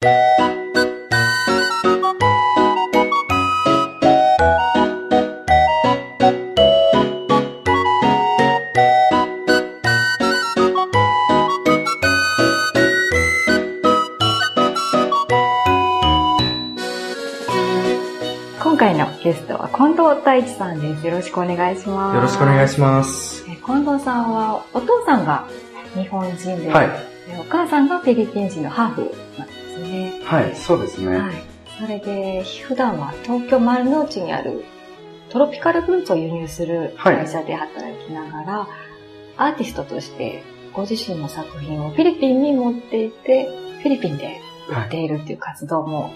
[0.00, 0.10] 今
[18.76, 21.06] 回のゲストは近藤太一さんです。
[21.06, 22.14] よろしくお願いします。
[22.14, 23.44] よろしくお願いします。
[23.48, 25.48] え近藤さんは、お父さんが
[25.94, 26.86] 日本人で、はい。
[27.28, 29.47] でお母さんがフィリピン人のハーフなん。
[30.28, 31.16] はい、そうですね。
[31.16, 31.42] はい。
[31.80, 34.62] それで、普段は東京丸の内にある
[35.30, 38.68] トロピカルフルーツを輸入する会社で働きながら、
[39.38, 40.42] アーティストとして
[40.74, 43.48] ご自身の作品をフィリピンに持っていて、
[43.82, 44.38] フィリピンで
[44.68, 46.12] 売っているっていう活動も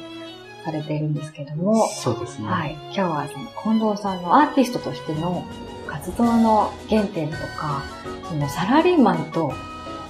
[0.65, 2.49] されているんですけども、そうですね。
[2.49, 2.77] はい。
[2.85, 5.43] 今日はその近藤さんのアーティストとしての
[5.87, 7.83] 活動の原点とか、
[8.29, 9.55] そのサラリーマンと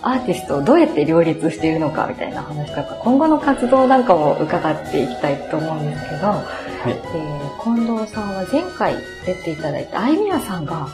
[0.02, 6.90] アーティストをどうやって両立しているのかみたいな話とか、今後の活動なんかも伺っていきたいと思うんですけど、はい。
[6.90, 10.88] えー近藤さんは前回出ていただいたアイミヤさんが、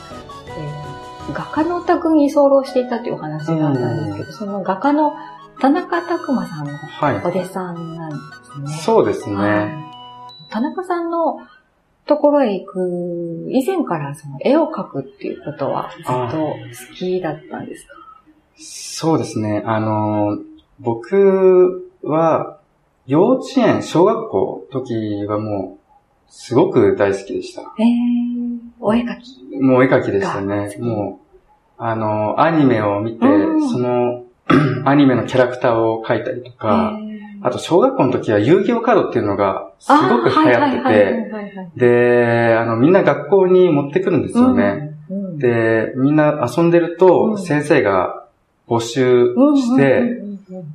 [0.47, 5.13] えー画家のお宅に居候していたというお話があったんですけど、その画家の
[5.59, 7.15] 田中拓馬さんのはい。
[7.17, 8.15] お弟子さんなんで
[8.55, 8.77] すね。
[8.83, 9.75] そうですはいね。
[10.49, 11.37] 田中さんの
[12.07, 17.93] ところへ行く、以前からその絵を描くっていうことはずっと好きだったんですか？
[18.59, 19.63] そうですね。
[19.65, 20.39] あの、
[20.79, 22.59] 僕は、
[23.07, 27.61] 幼稚園、小学校の時はもう、すごく大好きでした。
[27.79, 29.59] えー、お絵描き。
[29.59, 34.23] もう絵描きでしたがねもう、あの、アニメを見て、うんその、
[34.85, 37.09] アニメのキャラクターを描いたりとか、えー
[37.41, 44.97] あと小学校の時は遊戯王カードっていうのがすごく流行ってて、で、あの、みんな学校に持ってくるんですよね。
[45.09, 48.18] うんで、みんな遊んでるうと、ん先生が
[48.69, 50.21] 募集うんして、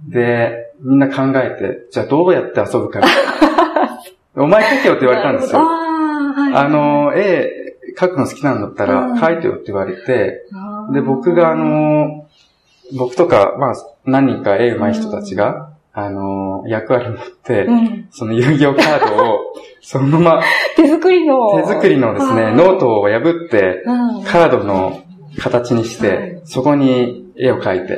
[0.08, 3.00] で、みんな考えて、じゃあどうやって遊ぶか。
[4.36, 5.60] お前描けよって言われたんですよ。
[5.60, 7.50] あーはいあの、絵
[7.96, 9.18] 描くの好きなんだったらうん。
[9.18, 10.42] 描いてよって言われて、
[10.92, 12.26] で、僕があの、
[12.98, 18.08] 僕とか、まあ、何人か絵上手い人たちが、あの、役割持って、うん。
[18.10, 19.38] その遊戯王カードを、
[19.80, 20.42] そのまま
[20.74, 21.56] 手作りの。
[21.62, 22.54] 手作りのですね、はい。
[22.54, 24.24] ノートを破って、うん。
[24.24, 25.00] カードの
[25.38, 26.10] 形にしはい。
[26.10, 27.96] て、そこに絵を描いて、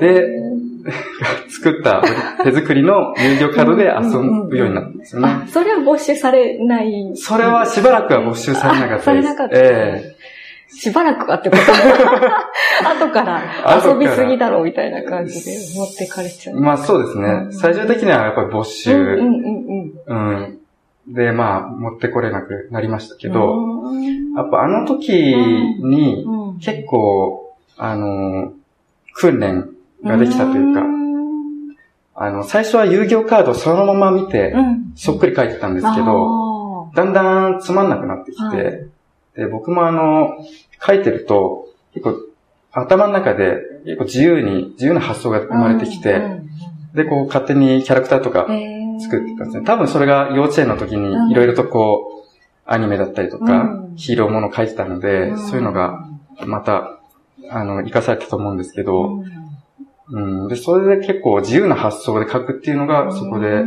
[0.00, 0.44] で
[1.48, 2.02] 作った
[2.42, 5.28] 手作りの遊戯王カードで遊ぶようになったんですよね。
[5.28, 7.12] あ、それは没収されない。
[7.14, 9.00] それはしばらくは没収されなかったです。
[9.00, 10.14] あされなかったえ
[10.68, 11.62] しばらくかってこと
[13.06, 13.42] 後から
[13.86, 16.56] 遊びすぎだろうみたいな感じで持ってかれちゃう。
[16.58, 17.46] えまあそうですね。
[17.50, 19.18] 最終的にはやっぱり没うん収、うん
[20.08, 20.58] うんうん。
[21.14, 23.34] で、まあ、持ってこれなくなりましたけうん。
[23.34, 23.52] ど、
[23.90, 27.43] うんやっぱあの時にうん結構、
[27.76, 28.52] あの、
[29.14, 29.68] 訓練
[30.02, 31.76] ができたというか、ん。
[32.16, 34.92] あの、最初は遊戯王カードをそのまま見て、うん。
[34.94, 38.86] そっくり書いてたんですけど、ど、だんだんつまんなくなってきて、はい。
[39.36, 40.36] で、僕もあの、
[40.86, 42.16] 書いてると、結構、
[42.72, 46.44] 頭の中で結構自由に、自由な発想が生まれてきて、うん
[46.94, 48.46] で、こう勝手にキャラクターとか
[49.00, 49.64] 作ってたんですね。
[49.64, 51.26] 多分それが幼稚園の時うん。
[51.26, 52.30] にいろいろとこう、
[52.66, 53.96] アニメだったりとか、うん。
[53.96, 55.38] ヒーローもの書いてたので、ん。
[55.38, 56.08] そういうのが、
[56.46, 57.00] また、
[57.54, 59.24] あの、活かされたと思うんですけうど、ん。
[60.10, 63.64] うん、で、それで結構自由な発想で書くっていうのが、そこで、う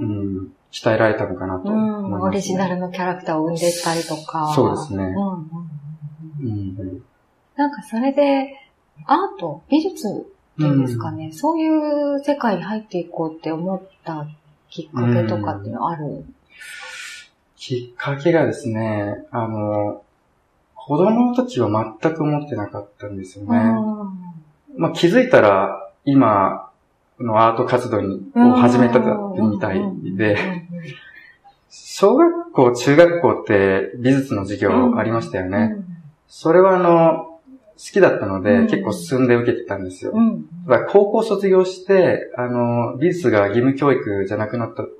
[0.00, 2.28] うんん、鍛えられたのかなと思います、うん。
[2.28, 4.52] オリジナルのキャラクターを生んでったりとか。
[4.54, 5.04] そうですね。
[5.04, 5.32] うん
[6.40, 7.02] うんうん。
[7.56, 8.56] なんかそれで、
[9.06, 10.12] アート、美術っ
[10.56, 14.26] ていうんですかね、そういう世界に入っていこうって思った
[14.68, 16.24] きっかけとかっていうのはある、
[17.56, 20.02] きっかけがですね、あの、
[20.90, 23.50] 子供の時は全く思ってなかったんですよね。
[24.76, 26.68] まあ、気づいたら、今
[27.20, 29.80] のアート活動にを始めたみたい
[30.16, 30.36] で、
[31.68, 35.76] 小学校、中学校って美術の授業ありましたよね。
[36.26, 37.38] それはあの、
[37.76, 38.66] 好きだったので、うん。
[38.66, 40.12] 結構進んで受けてたんですよ。
[40.66, 44.90] だ高校卒業して、あの、美術が義務教育じゃなくなった時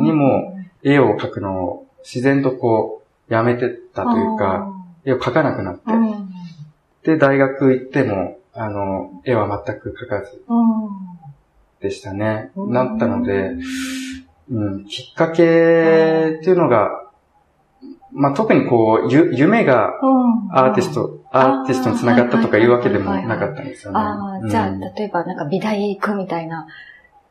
[0.00, 4.74] にも、絵を描くのを自然とこう、やめてったというか、
[5.08, 5.82] 絵を描かなくなって。
[5.86, 6.30] う、ん、
[7.04, 10.42] で、大学行っても、あの、絵は全く描かず。
[10.48, 10.88] うん。
[11.80, 12.50] でしたね。
[12.56, 12.72] うん。
[12.72, 13.54] なったので、
[14.50, 17.04] うん、きっかけっていうのが、
[18.12, 19.92] まあ、特にこう、ゆ、夢が
[20.52, 24.00] アーティスト、アーティストに繋がったとかいうわけでもなかったんですよね。
[24.00, 24.80] ああ、じゃあ、うん。
[24.80, 26.66] 例えばなんか美大行くみたいな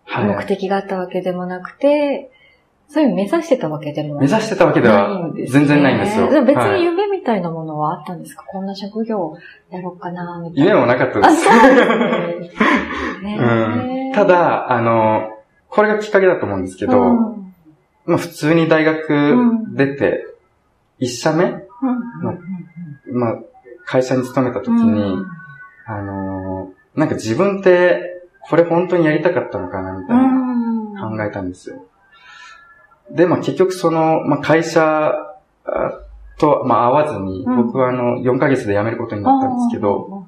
[0.05, 0.25] はい。
[0.25, 2.31] 目的があったわけでもなくて、
[2.89, 6.27] そういうの目指してたわけでも目指してたわけでは全然ないんですよ。
[6.45, 6.79] 別はい。
[6.79, 9.37] に夢みたいなものはあったんですか、こんな職業
[9.69, 10.71] やろうかな、みたいな。
[10.71, 11.45] 夢もなかったであ、す。
[14.15, 15.29] ただ、あの、
[15.67, 17.53] これがきっかけだと思うんですけど、うん、
[18.05, 19.35] まあ普通に大学
[19.75, 20.25] 出て、
[20.99, 21.59] 一社目の、
[23.11, 23.35] まあ
[23.85, 25.17] 会社に勤めた時に、
[25.85, 31.83] あのー、なんか自分ってこれ本当にやりたかったのかなみたいな考えたんですよ。
[33.11, 35.13] で、まあ結局その、まあ会社
[36.39, 40.27] と、まあ合わずに、僕はあの、4ヶ月で辞めることになったんですけど、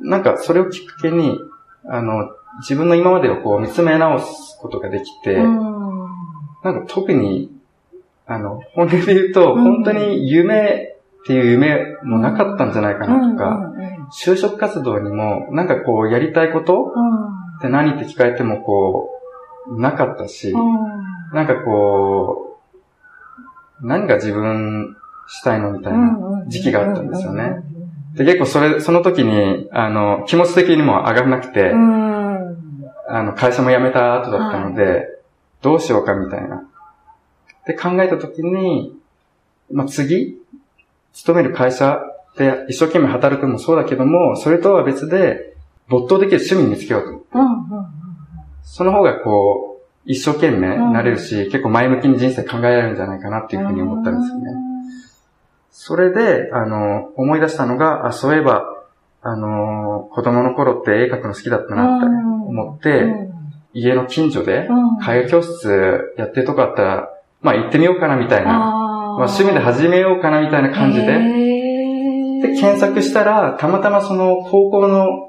[0.00, 1.38] なんかそれをきっかけに、
[1.84, 2.30] あの、
[2.60, 7.50] 自分の今までをこう見つめ直すことができて、なんか特に、
[8.26, 13.72] あの、本音で言うと、本当に夢っていう夢もなかったんじゃないかなとか、
[14.24, 16.92] 就職活動にも、なんかこう、やりたいこと
[17.58, 19.08] って何って聞かれてもこ
[19.68, 20.52] う、なかったし、
[21.32, 22.51] なんかこう、
[23.82, 24.96] 何が自分
[25.26, 27.62] したいのみたいな時期があったんですよね。
[28.14, 31.72] で、結構それ、その時に、あの、気持ち的にも上がらなくて、
[33.08, 35.08] あの、会社も辞めた後だったので、はい、
[35.62, 36.64] どうしようかみたいな。
[37.66, 38.94] で、考えた時に、
[39.70, 40.38] まあ、次、
[41.12, 42.00] 勤める会社
[42.36, 45.54] で一生懸命働くのもそうだけども、それとは別で、
[45.88, 47.28] 没頭できる趣味見つけようと思って。
[48.62, 49.71] その方がこう、
[50.04, 54.52] 一生懸命なれるし、うん、結構前向きに人生考えられるんじゃないかなっていうふうに思ったんですよね。
[55.70, 58.64] それで、あの、思い出したのが、あ、そういえば、
[59.22, 63.30] あの、子供の頃って絵描くの好きだったなって思って、
[63.72, 64.68] 家の近所で、
[65.06, 67.08] 絵画教室やってるとこあったら、
[67.40, 71.06] まあ行ってみようかなみたいな、まあ趣味で始めようかなみたいな感じで、
[72.42, 75.28] で、検索したら、たまたまその高校の、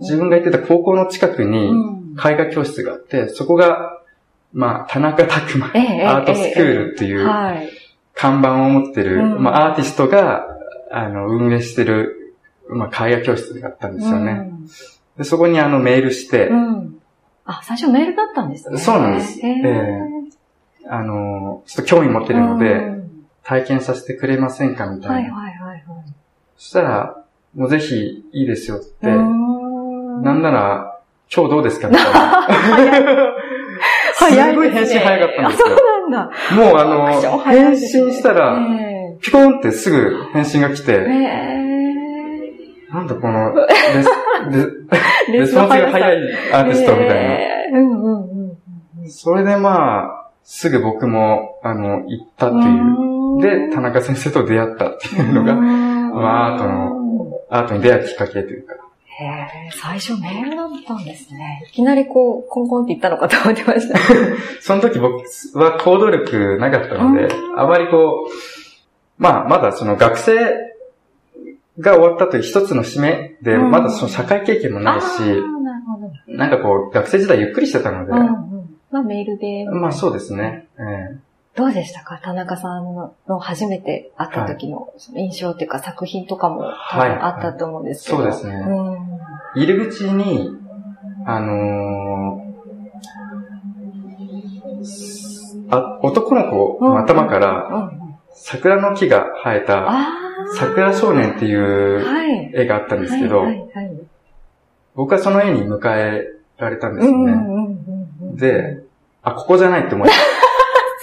[0.00, 1.72] 自分が行ってた高校の近くに
[2.22, 4.01] 絵画教室があって、そこが、
[4.52, 7.26] まあ、田中拓馬、アートスクールっていう、
[8.14, 10.46] 看板を持ってる、まあ、アーティストが、
[10.90, 12.36] あの、運営してる、
[12.68, 14.32] まあ、絵画教室があったんですよね。
[14.32, 14.66] うん、
[15.16, 17.00] でそこにあの、メールして、うん、
[17.44, 18.78] あ、最初メールだったんですね。
[18.78, 19.40] そうなんです。
[19.44, 25.34] えー、あの、ちょっと興味持ってるので、うん、体験させてくれませんかみたいな。
[25.34, 25.84] はいはいはい、はい。
[26.58, 31.00] そしたら、もうぜひいいですよって、なんなら、
[31.34, 33.34] 今日どうですかみたいな。
[34.30, 35.68] すごい返信早かったんですよ。
[35.68, 35.74] そ
[36.06, 36.30] うなんだ。
[36.56, 38.58] もうあの、返信したら、
[39.20, 40.98] ピコンってすぐ返信が来て、
[42.92, 43.66] なんだこのレ
[44.02, 46.18] ス、レ スポンスが早い
[46.52, 49.08] アーティストみたいな。
[49.08, 53.68] それでまあ、すぐ僕も、あの、行ったっていう。
[53.68, 56.92] で、田中先生と出会ったっていうのが、まあ、アートの、
[57.50, 58.74] アートに出会うきっかけというか。
[59.20, 61.64] へえ、最初メールだったんですね。
[61.68, 63.98] いきなりこう、コンコンって言ったのかと思ってました。
[64.60, 65.22] その時僕
[65.54, 70.34] は行動力なかったので、あまりこう、まあ、まだその学生
[71.78, 75.06] が終わったという一つの締めで、まだその社会経験もないし、
[76.26, 79.66] なんかこう、学生時代ゆっくりしてたので、まあメールで。
[79.66, 80.68] まあそうですね。
[80.78, 82.18] えーどうでしたか？
[82.22, 82.94] 田中さん
[83.28, 88.22] の初めて会った時の印象っていうか作品とかもあったと思うんですけど。
[88.22, 88.64] はい、そうですね。
[88.66, 88.72] う
[89.60, 90.48] ん、入り口に、
[91.26, 97.92] あのー、あ、男の子の頭から、
[98.34, 99.86] 桜の木が生えた、
[100.56, 102.02] 桜少年っていう
[102.54, 103.44] 絵があったんですけど、
[104.94, 106.24] 僕はその絵に迎え
[106.56, 107.34] られたんですね。
[108.36, 108.84] で、
[109.22, 110.51] あ、ここじゃないって思いました。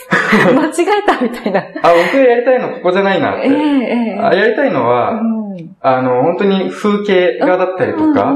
[0.54, 1.60] 間違えたみたいな。
[1.60, 3.48] あ、僕やりたいのここじゃないなって。
[3.48, 8.34] えーえー、あやりたいのは、うん、あの、本当に風景画だったりとか、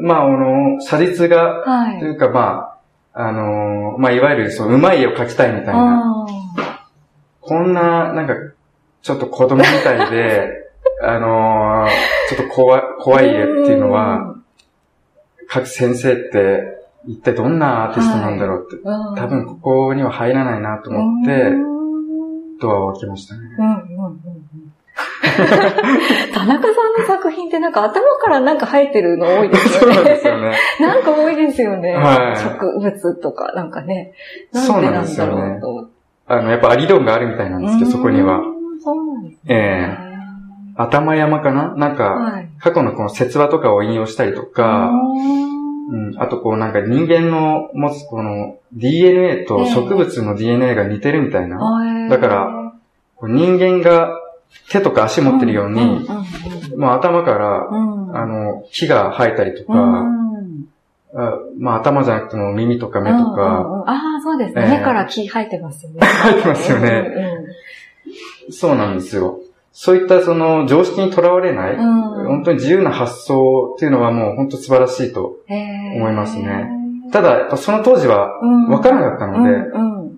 [0.00, 1.64] まあ、あの、写実画
[1.98, 2.74] というか、はい、ま
[3.14, 6.26] あ、あの、まあ、いわゆる、そう、うまい絵を描きたいみたいな。
[7.40, 8.34] こんな、なんか、
[9.02, 10.66] ちょっと子供みたいで、
[11.02, 11.86] あの
[12.28, 14.34] ちょっと怖怖い絵っていうのは、
[15.50, 16.69] 描く先生って、
[17.06, 21.52] 一体どんなアーティストなんだろうって、はい、多分ここには入らないなと思って、
[22.60, 23.40] ドアを開けましたね。
[26.34, 29.94] 田中さんの作品ってなんか頭からなんか生えてるの多いですよね。
[29.94, 30.52] そうですよね。
[30.80, 31.94] なんか多いですよね。
[31.94, 34.12] はい、植物とかなんかね。
[34.52, 35.82] なんでなんだろうと。
[35.82, 35.88] ね、
[36.26, 38.40] あの、やっぱ理論があるみたいなんですけど、そこには。
[38.82, 39.38] そうなんですね。
[39.48, 40.10] ええー
[40.76, 41.74] 頭山かな？
[41.76, 44.90] なんか、はい、過去のこの説話とかを引用したりとか、
[45.90, 46.22] うん。
[46.22, 51.58] あとこうなんか人間の持つこの DNA と植物の DNA が似てるみたいな。
[52.08, 52.72] だから、
[53.22, 54.18] 人間が
[54.70, 56.06] 手とか足持ってるように、
[56.76, 60.06] まあ頭から、あの、木が生えたりとか、
[61.12, 63.84] あまあ頭じゃなくても耳とか目とか。
[63.86, 66.00] ああ、そうですね、目から木生えてますよね。
[66.22, 67.14] 生えてますよね。
[68.50, 69.40] そうなんですよ。
[69.72, 76.68] そういったその常識にとらわれない、うん、本当に自由な発想っていうのはもう本当素晴らしいと思いますね。
[77.12, 79.50] ただ、その当時は分からなかったので、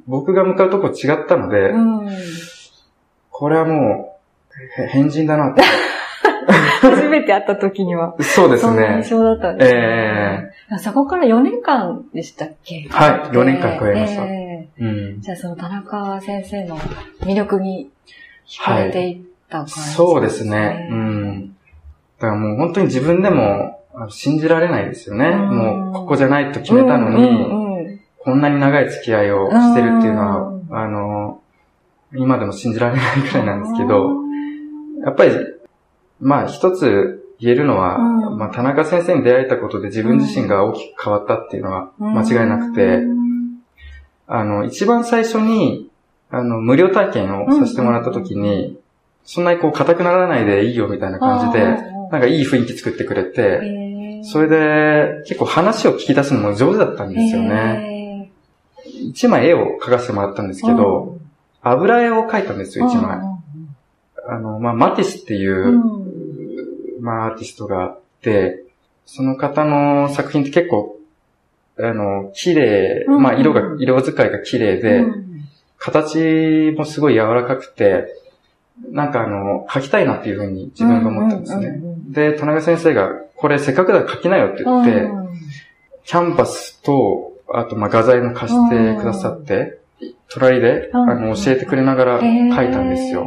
[0.07, 1.73] 僕が向かうとこ違ったので、
[3.31, 5.63] これはもう、変人だなって。
[6.83, 8.15] 初めて会った時には。
[8.21, 8.73] そうですね。
[8.73, 9.79] そんな印象だったんですね。
[10.71, 12.89] えー、そこから4年間でしたっけ？
[12.91, 14.25] はい、4年間加えました。
[14.25, 16.77] えーうん、じゃあその田中先生の
[17.21, 17.91] 魅力に
[18.47, 19.21] 惹かれていっ
[19.53, 20.89] た感じね、はい、そうですね。
[20.91, 21.57] うん。
[22.19, 25.31] だからもう本当に自分でも信じられないですよね。
[25.31, 31.43] もうここじゃないと決めたのに、こんなに長い付き合いをしてるっていうのは、あの、
[32.15, 34.11] 今でも信じられないくらいなんですけど、
[35.05, 35.33] やっぱり
[36.21, 43.01] まあ一つ言えるのは、うん、まあ田中先生に出会えたことで自分自身が大きく変わったっていうのは間違いなくて、
[44.29, 45.91] あの、一番最初に、
[46.31, 48.79] あの、無料体験をさせてもらった時に、
[49.25, 58.31] そんなにこう硬くならないでいいよみたいな感じで、なんかいい雰囲気作ってくれて、それで結構話を聞き出すのも上手だったんですよね。
[58.85, 61.19] 一枚絵を描かせてもらったんですけど、
[61.63, 63.19] 油絵を描いたんですよ、一枚。
[64.29, 65.81] あの、まあ、マティスっていう、
[67.01, 68.65] まあ、アーティストがあって、
[69.07, 70.99] その方の作品って結構、
[71.79, 75.05] あの、綺麗、まあ、色が、色使いが綺麗で、
[75.79, 78.07] 形もすごい柔らかくて、
[78.91, 81.81] なんかあの、描きたいなっていうふうに自分が思ったんですね。
[82.09, 85.11] で、田中先生が、これせっかくだから描きなよって言って、
[86.05, 89.79] キャンバスと、あと、ま、画材も貸してくださって、
[90.29, 93.27] 隣で、あの、教えてくれながら描いたんですよ。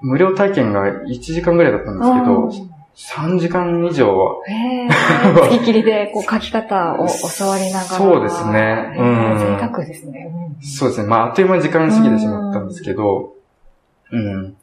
[0.00, 4.36] 無料体験が1時間ぐらいだったんですけど、3時間以上は。
[4.46, 5.50] へー。
[5.50, 7.06] 月切りでこう書き方を
[7.38, 7.84] 教わりながら。
[7.84, 8.94] そうですね。
[8.98, 9.38] うん。
[9.38, 10.30] 贅沢ですね。
[10.62, 11.08] そうですね。
[11.08, 13.34] まあ、あっという間に時間過ぎてしまったんですけど、
[14.12, 14.56] うん。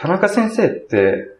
[0.00, 1.36] 田中先生って、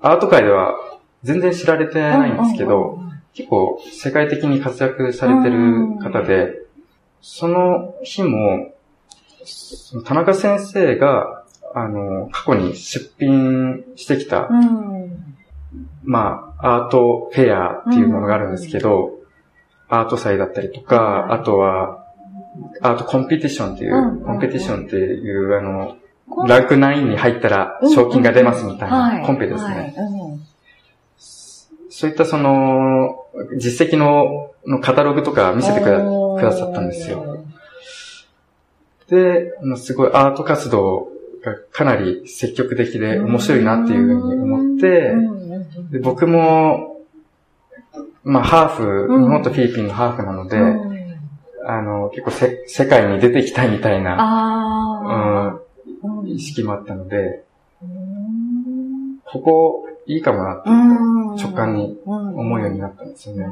[0.00, 0.74] アート界では
[1.22, 2.98] 全然知られてないんですけど、
[3.32, 6.62] 結構世界的に活躍されてる方で、
[7.20, 8.74] その日も、
[10.04, 11.44] 田中先生が、
[11.74, 14.48] あの、過去に出品してきた、
[16.02, 22.04] まあ、アートフェアっていうものがあるんですけど、うん、アート祭だったりとか、あとは、
[22.82, 25.96] アートコンペティションっていう、コンペティションっていう、あの、
[26.46, 29.94] ランク9に入ったら賞金が出ますみたいなコンペですね。
[31.90, 33.26] そういったその、
[33.58, 37.44] 実績ののカタログとか見せてくださったんですよ。
[39.08, 41.08] で、すごいアート活動
[41.44, 45.14] がかなり積極的で面白いなっていうふうに思って、
[45.90, 47.00] で僕も、
[48.24, 50.56] まあ、ハーフ、日本とフィリピンのハーフなので、
[51.64, 55.41] あの、結構せ世界に出ていきたいみたいな、うん、
[56.34, 57.44] 意識もあったので、
[59.24, 60.68] ここいいかもなって
[61.42, 63.46] 直感に思うようになったんですよね。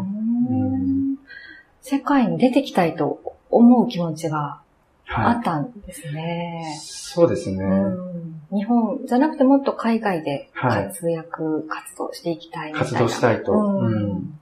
[1.81, 3.21] 世界に出てきたいと
[3.51, 4.61] 思う気持ちが
[5.09, 6.63] あったんですね。
[6.65, 8.59] はい、そうですね、うん。
[8.59, 14.39] 日本じゃなくてもっと海外で活躍、はい、活動していきたいい活動したいと、うん。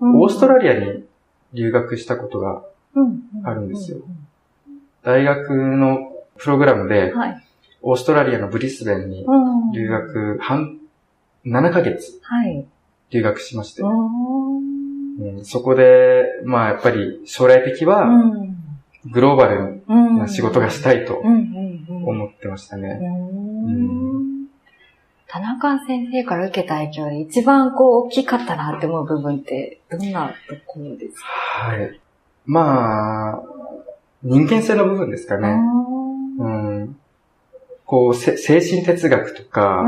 [0.00, 1.04] オーストラリアに
[1.52, 2.62] 留学したことが
[3.44, 3.98] あるんですよ。
[5.02, 5.98] 大学の
[6.36, 7.45] プログラムで、はい、
[7.88, 9.24] オーストラリアのブリスベンに
[9.72, 10.80] 留学、半、
[11.46, 12.20] 7ヶ月
[13.10, 18.10] 留学しまして、うん、そこで、まあやっぱり将来的は、
[19.12, 19.84] グローバル
[20.18, 22.98] な仕事がしたいと思ってましたね。
[25.28, 31.26] 田中先生から受けた影響で一番こう大きかったなって思う部分ってどんなところですか？
[31.70, 32.00] はい。
[32.46, 33.42] まあ、
[34.24, 35.56] 人間性の部分ですかね。
[36.38, 36.75] うん、
[37.86, 39.84] こう、精神哲学とか、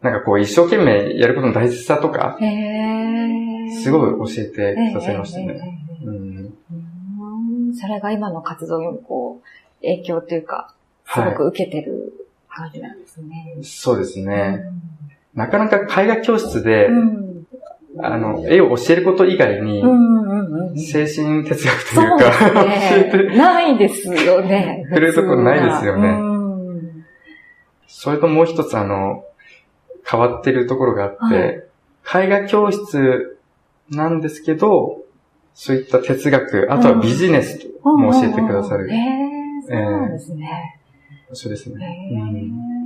[0.00, 5.80] なんかこう一生懸命やることの大切さとか、すごい教えてくださいましたね。
[7.78, 10.74] それが今の活動にもこう、影響というか、
[11.06, 13.52] すごく受けてる感じなんですね。
[13.56, 14.64] はい、そうですね、
[15.34, 15.38] うん。
[15.38, 17.46] なかなか絵画教室で、うん、
[17.98, 19.82] あの、絵を教えること以外に、
[20.76, 24.84] 精神哲学というか、ね、 ないですよね。
[24.88, 26.29] 触れるところないですよね。
[27.92, 29.24] それともう一つあの、
[30.08, 31.68] 変わってるところがあって、
[32.02, 33.38] はい、絵画教室
[33.90, 35.02] なんですけど、
[35.54, 38.88] そういった哲学、あとはビジネスも教えてくださる。
[38.90, 39.00] へ、え
[39.68, 40.80] そうですね。
[41.32, 42.79] そうですね。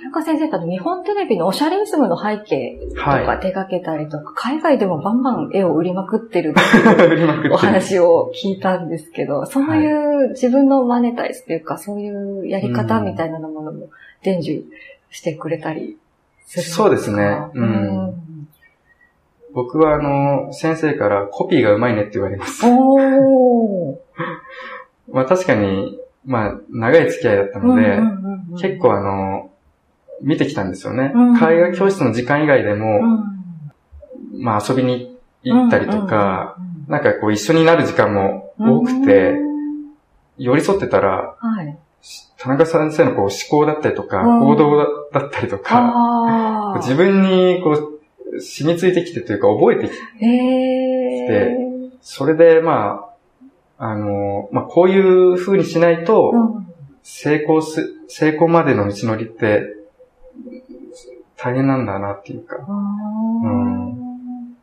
[0.00, 13.88] 田中先生と日本テレビのおしゃれイズムの背景とか手掛けたりとか、はい、海外でもバンバン絵を売りまくってるっていう お話を聞いたんですけど、そういう自分のマネタイズというか、そういうやり方みたいなものも
[14.22, 14.64] 伝授
[15.10, 15.98] してくれたり
[16.46, 17.38] するそうですね。
[17.52, 18.14] うん。
[19.52, 22.64] 僕はあの、先生からコピーがうまいねって言われます。
[22.66, 23.98] お
[25.12, 27.98] まあ確かに、まあ長い付き合いだったので、
[28.62, 29.50] 結構あの、
[30.22, 31.12] 見てきたんですよね。
[31.14, 33.00] うん、海外教室の時間以外でも、
[34.32, 36.56] うん、まあ遊びに行ったりとか、
[36.88, 39.36] なんかこう一緒になる時間も多くて、
[40.38, 41.78] 寄り添ってたら、はい、
[42.38, 44.76] 田中先生のこう思考だったりとか、行動
[45.12, 47.70] だったりとか、自分にこ
[48.32, 51.56] う染みついてきてというか覚えてきて、
[52.00, 53.06] それでま
[53.78, 56.32] あ、あの、まあこういう風にしないと、
[57.02, 59.79] 成功す、成功までの道のりって
[61.42, 64.56] 大変なんだなっていうか、うん、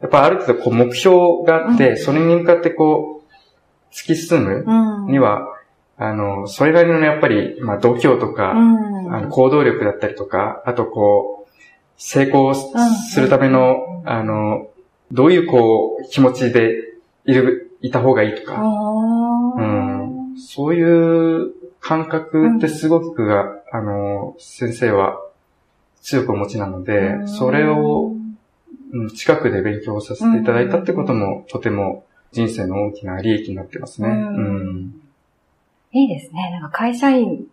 [0.00, 4.64] やっぱある程度こう目標があって、それに向かってこう、突き進む
[5.08, 5.54] には、
[5.96, 11.52] あの、それなりのやっぱり、まあ、度胸とか、うん、あの行動力だったりとか、あとこう、
[11.96, 14.70] 成功するための、あの、
[15.12, 16.72] どういうこう、気持ちで
[17.26, 25.20] いる、いた方がいいとか、うん、そういう感覚ってすごくが、あの、先生は
[26.04, 28.14] 強くお持ちなので、それを、
[28.92, 34.08] うん、近くで勉強させていただいたってことも、とても人生の大きな利益になってますね。
[34.08, 35.00] うん
[35.92, 36.50] いいですね。
[36.50, 37.46] なんか会社員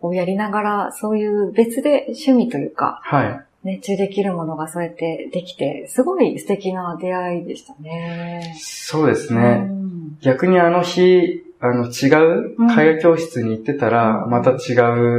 [0.00, 3.40] をやりながら、そういう別で趣味というか、はい。
[3.64, 8.54] 熱中できるものがそうやってできて、すごい素敵な出会いでしたね。
[8.60, 9.66] そうですね。
[9.68, 12.06] うん、逆にあの日、あの違
[12.50, 14.74] う海外教室に行ってたら、また違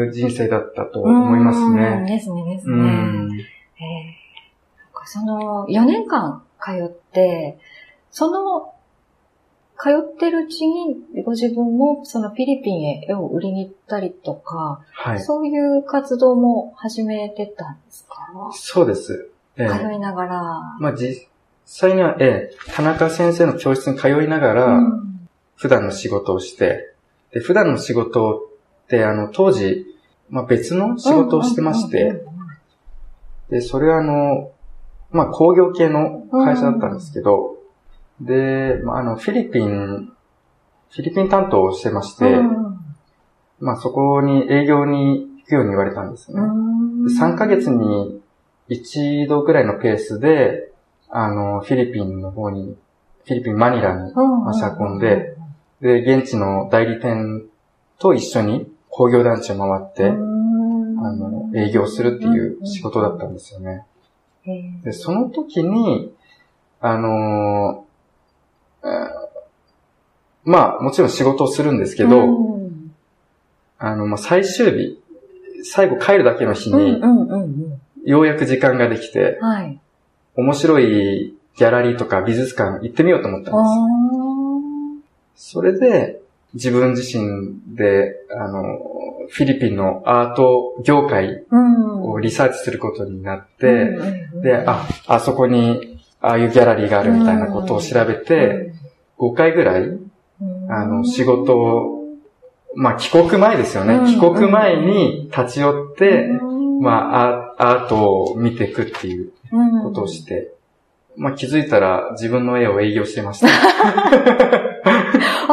[0.07, 1.97] う人生だったと思いますね。
[1.99, 2.73] うん、ですね、ですね。
[2.73, 3.33] うん、えー、
[4.79, 7.57] なんかその4年間通って、
[8.11, 8.73] その
[9.79, 18.15] 通ってるうちにご自分もそのフィリピンへ絵を売りに行ったりとか、はい、そういう活動も始めてたんですか？
[18.53, 19.29] そうです。
[19.55, 20.33] えー、通いながら。
[20.79, 21.27] まあ実
[21.65, 25.16] 際には、えー、田中先生の教室に通いながら、うん、
[25.57, 26.93] 普段の仕事をして、
[27.33, 28.49] で、普段の仕事
[28.85, 29.85] って、あの、当時、
[30.29, 32.23] まあ別の仕事をしてまして、
[33.49, 34.51] で、それはあの、
[35.11, 37.57] まあ工業系の会社だったんですけど、
[38.21, 40.11] で、まあ、あの、フィリピン、
[40.89, 42.79] フィリピン担当をしてまして、うん、
[43.59, 46.41] まあ、そこに営業に行くように言われたんですね。
[46.41, 48.21] 3ヶ月に
[48.69, 50.71] 一度ぐらいのペースで、
[51.09, 52.75] あの、フィリピンの方に、
[53.25, 54.13] フィリピンマニラに
[54.47, 55.36] 足運んで、
[55.81, 57.45] で、現地の代理店
[57.99, 63.85] と一緒に工業団地を回って、あの、営業するっていう仕事だったんですよね。
[64.83, 66.13] で、その時に、
[66.79, 67.85] あの
[70.47, 72.95] まあ、もちろん仕事をするんですけど、うん、
[73.77, 75.03] あの、まあ、最終日、
[75.63, 77.01] 最後帰るだけの日に、
[78.05, 79.77] ようやく時間ができて、はい、
[80.37, 84.06] 面白いギャラリーとか美術館行ってみようと思ったんです。
[85.37, 86.19] それで、
[86.55, 88.79] 自分自身で、あの、
[89.29, 91.45] フィリピンのアート業界
[92.01, 93.97] をリサーチすることになって、
[94.41, 98.73] で、あ、あそこにああいうギャラリーがあるみたいなことを調べて、
[99.19, 99.83] 5回ぐらい、
[100.69, 102.03] あの、仕事を、
[102.75, 104.11] まあ、帰国前ですよね。
[104.11, 106.27] 帰国前に立ち寄って、
[106.81, 109.31] まあ、アートを見ていくっていう
[109.83, 110.51] ことをして、
[111.15, 113.47] まあ、気づいたら自分の絵を営業してました。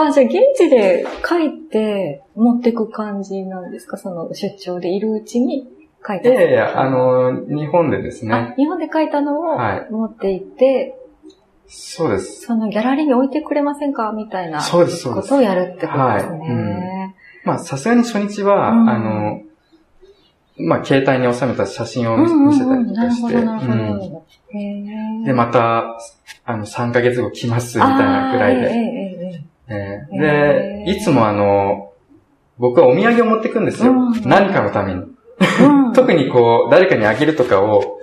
[0.03, 3.97] あ、じゃあ現地で描いて持っていく感じなんですか？
[3.97, 5.67] その出張でいるうちに
[6.07, 6.29] 書いた。
[6.29, 8.55] いやいや、あの、日本でですね。
[8.57, 9.59] 日本で書いたのを
[9.91, 10.97] 持っていて、
[11.67, 12.43] そうです。
[12.43, 14.13] そのギャラリーに置いてくれませんか？
[14.13, 15.29] みたいなそうです、そうです。
[15.29, 16.39] ことをやるってことですね。
[16.39, 16.49] はい。
[16.49, 19.41] うん、まあ、さすがに初日は、うん、あの、
[20.57, 23.35] まあ、携帯に収めた写真を見せたりとかして、
[25.27, 25.99] で、また、
[26.45, 28.71] あの、3ヶ月後来ますみたいなくらいで。
[28.71, 29.04] えー、
[30.11, 31.93] で、いつもあの、
[32.59, 33.93] 僕はお土産を持ってくんですよ。
[34.25, 35.03] 何かのために。
[35.95, 37.99] 特にこう、誰かにあげるとかを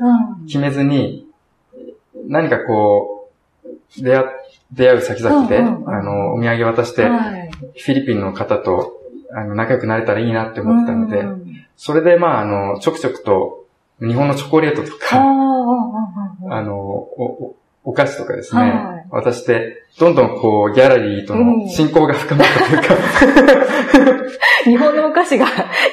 [0.47, 1.28] 決めずに、
[2.28, 3.30] 何かこ
[3.65, 4.26] う、出会、
[4.74, 9.00] 出会う先々で、あの、お土産渡して、フィリピンの方と、
[9.34, 11.24] あの、仲良くなれたらいいなって思ってたので、
[11.78, 13.65] それでまあ、あの、ちょくちょくと、
[14.02, 15.17] 日本のチョコレートとか、
[16.50, 24.24] あの、お、お菓子とかですね、渡して、どんどんこう、ギャラリーとの親交が深まったというか、
[24.65, 25.48] 日本のお菓子が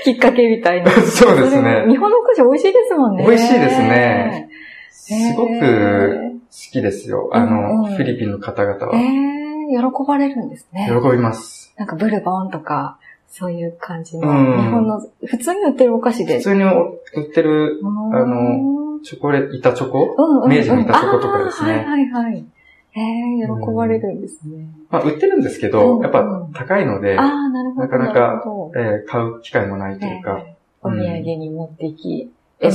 [0.05, 0.91] きっかけみたいな。
[1.03, 1.87] そうですね。
[1.89, 3.25] 日本のお菓子美味しいですもんね。
[3.27, 4.49] 美味しいですね。
[4.91, 7.31] すごく好きですよ。
[7.33, 8.93] あの、フィリピンの方々は。
[8.93, 10.89] 喜ばれるんですね。
[10.89, 11.73] 喜びます。
[11.77, 12.99] なんかブルボンとか、
[13.29, 16.37] そういう感じの、日本の、普通に売ってるお菓子で。
[16.39, 16.99] 普通に売
[17.31, 17.81] ってる、
[18.13, 21.73] あの、チョコレート、板チョコ、うんうん、明治の板チョコとかですね。
[21.73, 22.45] はいはいはい。
[22.91, 24.67] へえ、喜ばれるんですね。
[24.91, 28.43] まあ、売ってるんですけど、やっぱ高いので、あなるほどなかなか、
[28.77, 30.43] えー、買う機会もないというか。
[30.81, 32.31] お土産に持ってき、
[32.61, 32.71] え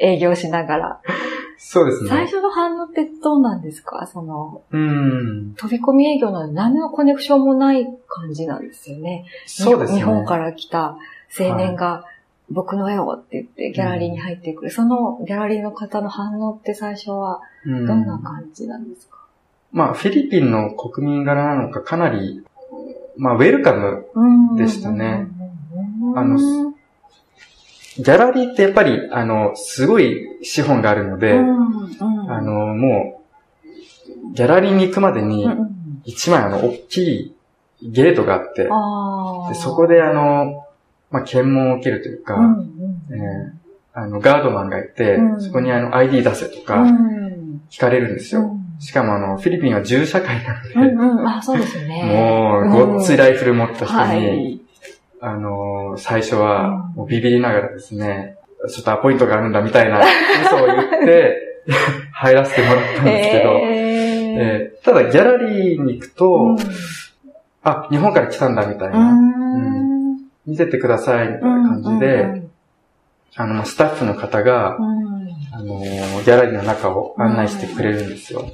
[0.00, 1.00] 営業しながら。
[1.58, 2.08] そうですね。
[2.10, 4.06] 最初の反応ってどうなんですか？
[4.06, 5.54] その、うん。
[5.56, 9.26] 飛び込み営業なので何のコネクションもない感じなんですよね。
[9.46, 9.98] そうですね。
[9.98, 10.96] 日本から来た
[11.38, 12.04] 青年が、
[12.50, 19.18] 僕の絵をって言ってギャラリーに入ってくる、うん、そのギャラリーの方の反応って最初はどんな感じなんですか、
[19.72, 22.42] うん、まあ、フィリピンの国民柄なのかかなり、
[23.16, 24.06] まあ、ウェルカム
[24.56, 25.28] でしたね。
[26.16, 26.38] あの、
[27.96, 31.46] ギャラリーってやっぱり、あの、すごい資本があるので、うん。
[31.46, 33.20] うん、あの、も
[33.64, 35.46] う、ギャラリーに行くまでに、
[36.04, 37.34] 一枚あの、大きい
[37.82, 38.68] ゲートがあって、で
[39.60, 40.64] そこであの、
[41.10, 46.84] まあ、検問を受けるというか、うんうん、えー、あの、ガードマンがいて、うん、そこにあの、ID 出せとか、
[47.70, 48.56] 聞かれるんですよ。
[48.78, 52.04] しかもあの、フィリピンは銃社会なので、うんうん、あ、そうですね。
[52.04, 54.60] もう、ごっついライフル持った人に、はい。
[55.20, 60.00] あのー、最初は、もうビビりながらですね、ちょっとアポイントがあるんだみたいな
[60.44, 61.46] 嘘を言って、
[62.12, 66.56] 入らせてもらったんですけど、えー、ただギャラリーに行くと、うん、
[67.62, 69.99] あ、日本から来たんだみたいな、うん、
[70.50, 72.50] 見せてくださいみたいな感じで、
[73.36, 74.76] あの、スタッフの方が、
[75.52, 78.50] あのー、ギャラリーの中を案内してくれるんですよ。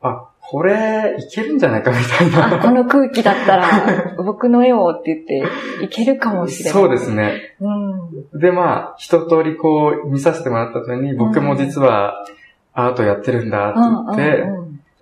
[0.00, 2.60] あ、これ、いけるんじゃないかみたいな。
[2.60, 6.72] この空気だったら、 僕の絵をって言って、いけるかもしれない。
[6.72, 7.56] そうですね。
[7.60, 12.24] うん、で、まあ、一通りこう、見させてもらった後に、僕も実は、
[12.72, 14.16] アートやってるんだって言っ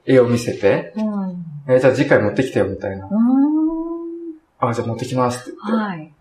[0.06, 3.08] て、絵を見せて、うん、えー、じゃあ次回持ってきてよみたいな。
[4.68, 5.58] あ、じゃあ持ってきますって。
[5.66, 5.86] 言って。
[5.86, 6.12] はい、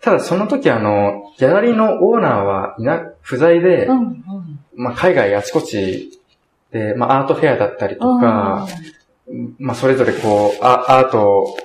[0.00, 6.16] ただその時あの、ギャラリーのオーナーはいな、不在で、うんうん、まあ海外あちこち
[6.76, 8.66] で、まあ、アートフェアだったりとか、
[9.58, 11.56] まあ、それぞれこう、アート、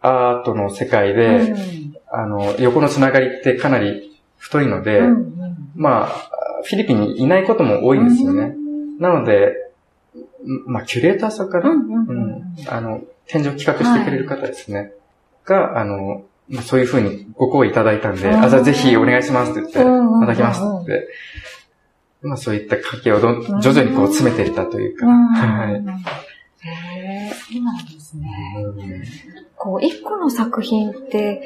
[0.00, 6.06] アートの世界で、うん、あの、横のつながりってかなり太いので、うんうん、まあ、
[6.64, 8.42] フィリピンにいないことも多いんですよね。
[8.42, 9.54] うん、なので、
[10.66, 14.78] まあ、キュレーターさんかな、うん、あの、展示を企画してくれる方ですね。
[14.78, 14.92] はい、
[15.48, 21.08] が、あの、まあ、そういうふうにご好意いただいたんで、あ、じゃあぜひお願いしますって言って、いただきますって。
[22.20, 25.06] まあそういった家計をど徐々にこう詰めていったというか。
[25.06, 25.74] はい。
[25.74, 28.26] へえ、そうなんですね。
[29.56, 31.42] こう、一個の作品って、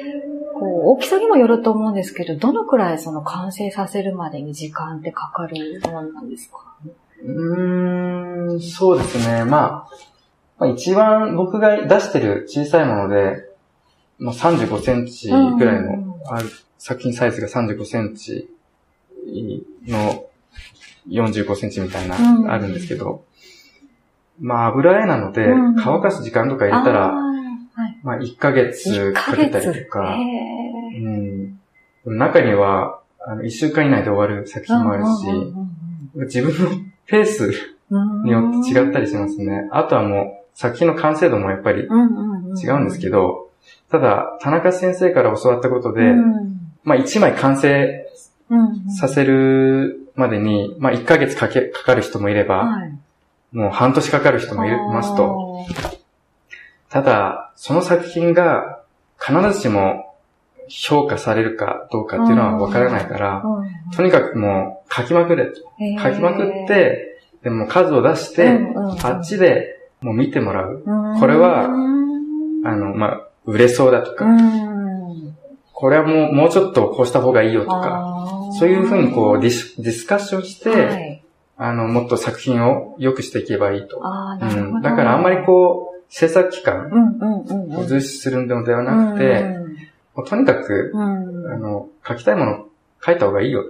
[0.55, 6.75] こう、大きさにもよると思うんですけど、どのくらいその完成させるまでに時間ってかかるものなんですか？
[7.23, 9.45] うーん、そうですね。
[9.45, 9.89] まあ、
[10.57, 13.43] まあ、一番僕が出してる小さいもので、
[14.23, 18.49] まあ、35センチぐらいの、ある作品サイズが35センチ
[19.85, 20.25] の
[21.09, 22.15] 45センチみたいな、
[22.53, 23.25] あるんですけど、
[24.39, 25.45] まあ油絵なので、
[25.77, 27.11] 乾かす時間とか入れたら、
[28.03, 30.17] まあ1ヶ月かけたりとか、
[32.05, 35.09] うん、中には、あの、1週間以内で終わる作品もあるし、
[36.15, 37.49] 自分のペース
[38.23, 39.67] によって違ったりしますね。
[39.73, 43.49] あとはもう、作品の完成度もやっぱり違うんですけど、
[43.91, 46.13] ただ、田中先生から教わったことで、
[46.83, 48.07] まあ1枚完成
[48.99, 52.97] させるまでに、まあ、1ヶ月かけ、かかる人もいれば、はい、
[53.51, 55.65] もう半年かかる人もいますと。
[56.89, 58.81] ただ、その作品が
[59.19, 60.13] 必ずしも
[60.69, 63.43] 評価されるかどうかっていうのはわからないから、
[63.95, 65.61] とにかくもう書きまくれと。
[65.99, 68.59] 書きまくって、でも数を出して、
[69.03, 70.83] あっちでもう見てもらう。
[71.19, 71.67] これは、あ
[72.75, 74.25] の、まあ、売れそうだとか、
[75.71, 81.23] これはもう、もうちょっとこうした方がいいよとか、そういうふうにこうディスディスカッションして、はい、
[81.57, 83.97] あの、もっと作品を良くしていけばいいと。
[83.97, 86.91] うん、だからあんまりこう、制作期間
[87.75, 89.65] を重視するのではなくて、うん
[90.17, 92.65] うん、とにかく、うん、あの、書きたいもの
[93.03, 93.63] 書いた方がいいよ。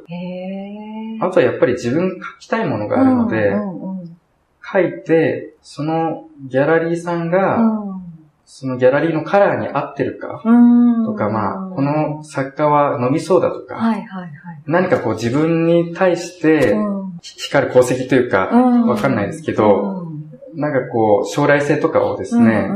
[1.22, 4.18] あとはやっぱり自分書きたいものがあるので、うんうんうん、
[4.62, 7.60] 書いて、そのギャラリーさんが、
[8.45, 10.41] そのギャラリーのカラーに合ってるか、
[11.06, 14.32] とか、まあ、この作家は飲みそうだとか、はいはいはい、
[14.65, 16.75] 何かこう自分に対して
[17.21, 20.08] 光る功績というか、わかんないですけど、
[20.56, 22.69] なんかこう、将来性とかをですね、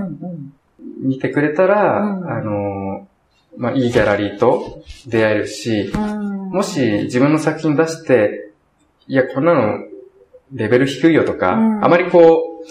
[0.99, 3.07] 見てくれたら、あの、
[3.57, 8.51] まあ、いいギャラリーと出会えるし、もし自分の作品出して、
[9.07, 9.79] いや、こんなの
[10.53, 12.63] レベル低いよとか、あまりこ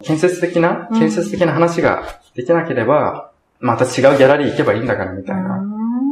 [0.00, 5.60] う、建設的な、建設的な話ができなければ、また違うギャラリー行けばいいんだからみたいな。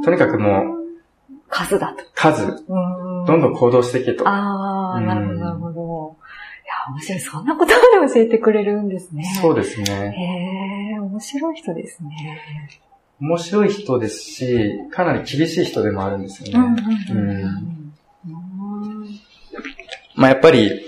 [0.05, 0.65] とにかくもう、
[1.49, 2.03] 数だと。
[2.17, 2.65] 数。
[2.67, 4.29] どんどん行動していけと。
[4.29, 6.17] ああ、なるほど、なるほど。
[6.65, 7.21] いや、面白い。
[7.21, 9.23] そんなことまで教えてくれるんですね。
[9.41, 10.12] そうですね。
[10.93, 12.11] へえ、面白い人ですね。
[13.21, 16.75] 面白い人ですし、かなり厳しい人でもあるんですよね。
[20.17, 20.86] まあやっぱり、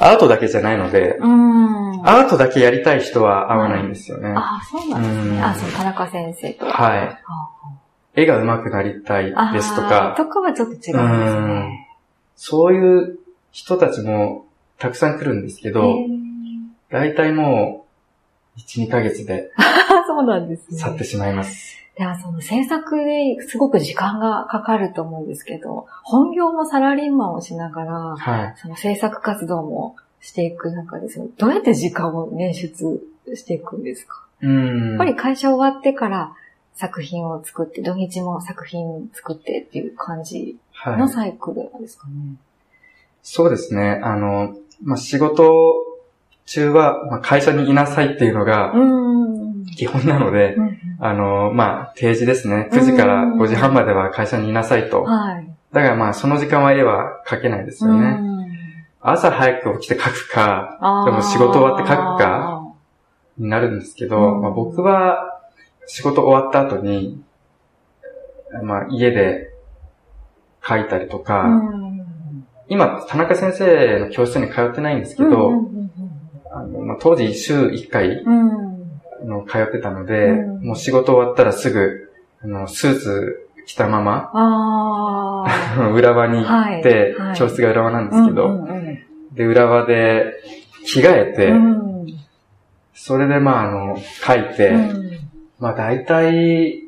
[0.00, 4.30] アートだけじゃないので、アートだけやりたい人は合わないんですよね。
[4.36, 5.42] ああ、そうなんですね。
[5.42, 6.66] あ、そう、田中先生と。
[6.66, 7.18] はい。
[8.16, 10.14] 絵が上手くなりたいですとか。
[10.16, 11.88] とかはちょっと違うんですね。
[12.36, 13.18] そういう
[13.52, 14.46] 人たちも
[14.78, 15.94] たくさん来るんですけど、
[16.90, 17.86] 大体も
[18.56, 19.50] う、1、2ヶ月で。
[20.06, 20.78] そうなんですね。
[20.78, 21.83] 去ってしまいます。
[21.96, 31.06] では、その制作ですごく時間がかかると思うんですけど、本業もサラリーマンをしながら、はい、その制作活動もしていく中で、
[31.38, 33.00] どうやって時間を捻出
[33.36, 34.26] していくんですか？
[34.42, 34.88] うん。
[34.90, 36.34] やっぱり会社終わってから
[36.74, 42.14] 作品を作って、土日も作品作ってっていう感じのサイクルなんですかね。
[42.16, 42.36] はい、
[43.22, 44.00] そうですね。
[44.02, 45.84] あの、まあ、仕事
[46.46, 48.72] 中は、まあ、会社にいなさいっていうのが、
[49.76, 50.56] 基本なので、
[51.00, 52.68] あの、まあ、定時ですね。
[52.72, 55.02] 9時から5時半までは会社にいなさいと。
[55.02, 58.18] はい、だからまあ、その時間は絵は描けないですよね。
[59.00, 62.64] 朝早く起きて描くか、でも仕事終わって描くか、
[63.36, 65.40] になるんですけど、まあ、僕は
[65.86, 67.22] 仕事終わった後に、
[68.62, 69.52] まあ、家で
[70.62, 71.46] 描いたりとか、
[72.68, 75.52] 今、田中先生の教室に通ってないんですけど、
[76.50, 78.24] あのまあ、当時週1回、
[79.24, 85.46] の通ってたので、うん、もう仕事終わったらすぐ、あの、スーツ着たまま、
[85.92, 87.28] 裏場に行って、はい。
[87.28, 88.98] はい、教室が裏場なんですけど、うんうんうん、
[89.34, 90.34] で、裏場で
[90.84, 92.06] 着替えて、うん、
[92.94, 95.18] それでまあ、あの、書いて、うん、
[95.58, 96.84] まあ大体、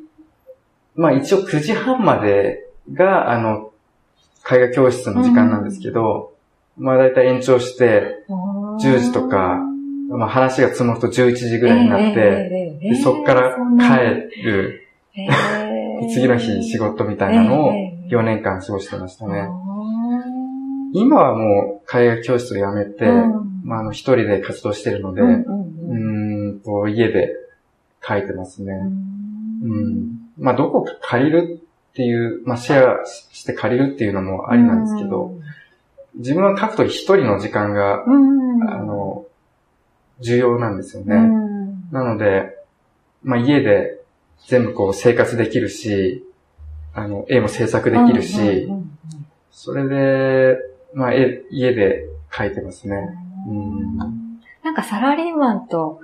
[0.95, 3.71] まあ一応9時半までが、あの、
[4.49, 6.33] 絵画教室の時間なんですけど、
[6.77, 9.59] まあ大体延長して、10時とか、
[10.09, 14.87] まあ、話が積もると11時ぐらいになって、でそっから帰る、
[16.13, 17.71] 次の日仕事みたいなのを
[18.09, 19.47] 4年間過ごしてましたね。
[20.93, 23.05] 今はもう絵画教室を辞めて、
[23.63, 25.25] まあ、あの、一人で活動してるので、う
[26.53, 27.35] んと、家で
[28.05, 28.73] 書いてますね。
[28.73, 30.19] うん。
[30.37, 35.33] まあ、どこか借りるっていう、まあ、シェアして借りるっていうのもありなんですけど、
[36.15, 38.07] 自分は書くとき一人の時間が、あ
[38.77, 39.25] の、
[40.19, 41.15] 重要なんですよね。
[41.91, 42.55] なので、
[43.23, 43.99] まあ家で
[44.47, 46.23] 全部こう生活できるし、
[46.93, 48.67] あの、絵も制作できるし、
[49.51, 50.57] それで、
[50.93, 52.95] まあ絵、家で描いてますね。
[53.47, 53.97] うん、
[54.63, 56.01] なんかサラリーマンと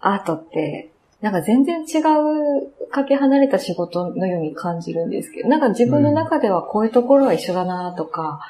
[0.00, 8.40] アートって、なんか全然違うかけ離れた仕事のように感じるんですけど、なんか自分の中ではこういうところは一緒だなとか、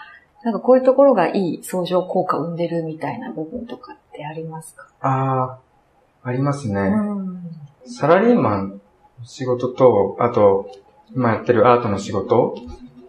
[0.43, 4.87] なんかこういうところがいい相乗効果を生んでるみたいな部分とかってありますか？
[5.01, 5.59] あ
[6.25, 6.81] あ、ありますね。
[6.81, 7.43] うん、
[7.87, 8.81] サラリーマン
[9.19, 10.71] の仕事と、あと、
[11.15, 12.57] 今やってるアートの仕事。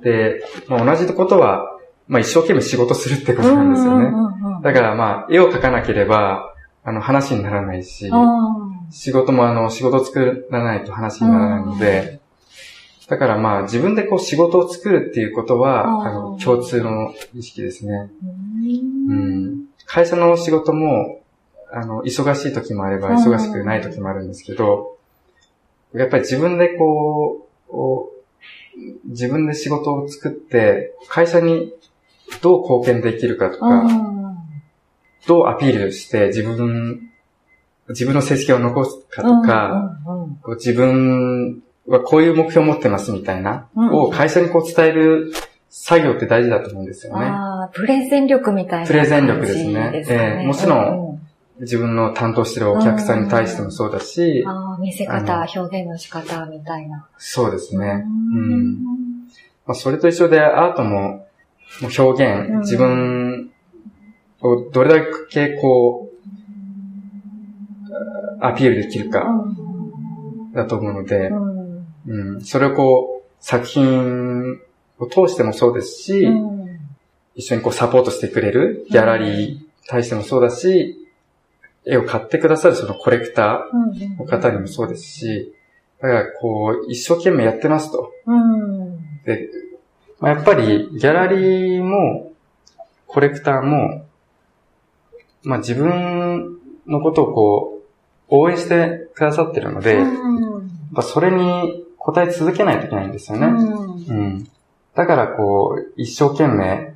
[0.04, 4.12] で、まあ、同じことは、まあ一生懸命仕事するってことなんですよね。
[4.64, 8.10] だからまあ、絵を描かなければ、あの話にならないし、
[8.90, 12.21] 仕事もあの、仕事作らないと話にならないので、
[13.12, 18.10] だからまあ自分でこう仕事を作るっていうことは、あの、共通の意識ですね。
[19.10, 19.66] うん。
[19.86, 21.22] 会社の仕事も、
[21.74, 24.98] あの、忙しい時もあれば忙しくない時もあるんですけど、
[25.94, 31.74] やっぱり自分でこう、自分で仕事を作って、会社に
[32.42, 33.90] どう貢献できるかとか、
[35.28, 37.12] どうアピールして自分、
[37.90, 39.98] 自分の成績を残すかとか、
[40.60, 41.62] 自分
[41.92, 45.34] はこういう目標を持ってますみたいな、うん、を会社にこう伝える
[45.70, 47.26] 作業って大事だと思うんですよね。
[47.26, 50.06] ああ、プレゼン力みたいな、ね、プレゼン力ですね。
[50.10, 51.22] えー、もちろん、
[51.62, 57.08] 自分の担当してるお客さんに対してもそうだし、あ見せ方、表現の仕方みたいな。
[57.18, 58.04] そうですね。
[58.06, 58.84] うん。
[59.66, 61.28] まあ、それと一緒でアートも、
[61.82, 63.52] もう表現、自分
[64.42, 66.12] をどれだけこう、
[68.42, 69.26] アピールできるか、
[70.54, 71.61] だと思うので、うん
[72.08, 74.60] うん、それをこう、作品
[75.00, 76.80] を通してもそうですし、うん、
[77.36, 80.98] 一緒にこうサポートしてくれるギャラリーに対してもそうだし、
[81.86, 85.54] 絵を買ってくださるそのコレクターの方にもそうですし、
[86.00, 88.12] だからこう、一生懸命やってますと。
[88.26, 89.50] うん、で、
[90.20, 92.32] まあ、やっぱりギャラリーも、
[93.08, 94.06] コレクターも、
[95.44, 97.82] まあ自分のことをこう、
[98.30, 103.48] 応援してくださってるので、うん、それに答え続けないといけないんですよね。
[103.48, 104.06] うん。
[104.08, 104.48] うん、
[104.96, 106.94] だからこう、一生懸命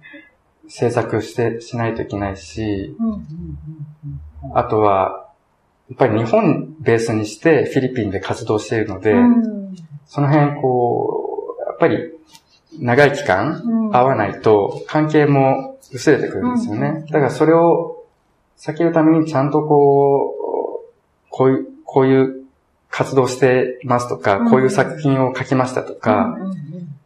[0.68, 2.96] 制作して、しないといけないし、
[4.54, 5.30] あとは、
[5.90, 9.76] やっぱり日本ベースにしてフィリピンで活動しているので、うん、
[10.08, 12.12] その辺こう、やっぱり
[12.80, 17.06] 長い期間会わないと関係も薄れてくるんですよね。
[17.12, 18.04] だからそれを
[18.58, 20.34] 避けるためにちゃんとこ
[21.28, 22.45] う、こういう、こういう
[22.98, 26.38] 活動してますとか、こういう作品を書きましたとか、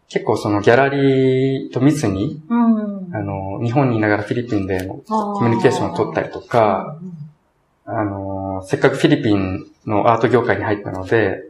[0.07, 6.99] 結構そのギャラリーと密に、あの、日本にいながらフィリピンでコミュニケーションを取ったりとか、
[7.85, 11.43] あの、せっかくフィリピンのアート業界に入ったので、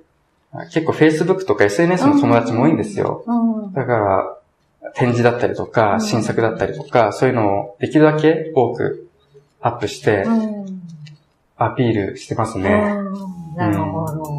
[0.71, 3.25] 結構 Facebook とか SNS の友達も多いんですよ。
[3.73, 9.10] だから、展示だったりとか、新作だったりとか、そういうのをできるだけ多く
[9.60, 10.25] アップして、
[11.58, 12.95] アピールしてますね。
[13.55, 14.38] なるほど。